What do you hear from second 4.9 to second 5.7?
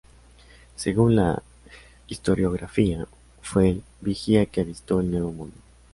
el Nuevo Mundo.